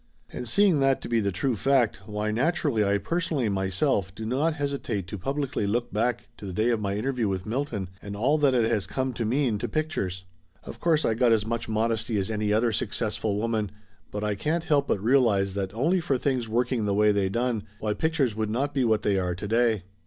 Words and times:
And 0.33 0.47
seeing 0.47 0.79
that 0.79 0.99
to 1.01 1.07
be 1.07 1.19
the 1.19 1.31
true 1.31 1.55
fact, 1.55 2.07
why 2.07 2.31
naturally 2.31 2.83
I 2.83 2.97
personally 2.97 3.49
myself 3.49 4.15
do 4.15 4.25
not 4.25 4.55
hesitate 4.55 5.05
to 5.05 5.17
publicly 5.19 5.67
look 5.67 5.93
back 5.93 6.27
to 6.37 6.47
the 6.47 6.53
day 6.53 6.69
of 6.71 6.79
my 6.81 6.95
interview 6.95 7.27
with 7.27 7.45
Milton 7.45 7.87
and 8.01 8.15
all 8.15 8.39
that 8.39 8.55
it 8.55 8.63
has 8.63 8.85
since 8.85 8.93
come 8.93 9.13
to 9.13 9.25
mean 9.25 9.59
to 9.59 9.69
pictures. 9.69 10.23
Of 10.63 10.79
course 10.79 11.05
I 11.05 11.13
got 11.13 11.31
as 11.33 11.45
much 11.45 11.69
modesty 11.69 12.17
as 12.17 12.31
any 12.31 12.51
other 12.51 12.71
successful 12.71 13.37
woman, 13.37 13.69
but 14.09 14.23
I 14.23 14.33
can't 14.33 14.63
help 14.63 14.87
but 14.87 14.99
realize 14.99 15.53
that 15.53 15.71
only 15.75 15.99
for 16.01 16.17
things 16.17 16.49
working 16.49 16.85
the 16.85 16.95
way 16.95 17.11
they 17.11 17.29
done, 17.29 17.61
why 17.79 17.93
pictures 17.93 18.35
would 18.35 18.49
not 18.49 18.73
be 18.73 18.83
what 18.83 19.03
they 19.03 19.19
are 19.19 19.35
to 19.35 19.47
day. 19.47 19.83